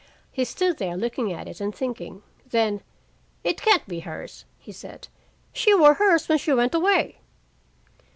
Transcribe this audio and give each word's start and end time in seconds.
He 0.31 0.45
stood 0.45 0.79
there 0.79 0.97
looking 0.97 1.31
at 1.31 1.47
it 1.47 1.61
and 1.61 1.75
thinking. 1.75 2.23
Then: 2.49 2.81
"It 3.43 3.61
can't 3.61 3.87
be 3.87 3.99
hers," 3.99 4.45
he 4.57 4.71
said. 4.71 5.07
"She 5.53 5.75
wore 5.75 5.93
hers 5.93 6.27
when 6.27 6.39
she 6.39 6.53
went 6.53 6.73
away." 6.73 7.19